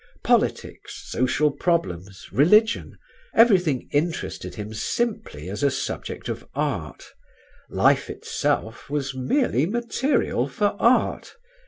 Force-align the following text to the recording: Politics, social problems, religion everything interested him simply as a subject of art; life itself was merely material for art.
Politics, 0.23 0.99
social 1.11 1.51
problems, 1.51 2.27
religion 2.31 2.97
everything 3.35 3.87
interested 3.91 4.55
him 4.55 4.73
simply 4.73 5.47
as 5.47 5.61
a 5.61 5.69
subject 5.69 6.27
of 6.27 6.43
art; 6.55 7.11
life 7.69 8.09
itself 8.09 8.89
was 8.89 9.13
merely 9.13 9.67
material 9.67 10.47
for 10.47 10.75
art. 10.79 11.35